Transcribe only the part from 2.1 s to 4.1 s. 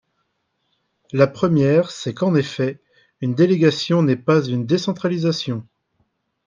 qu’en effet, une délégation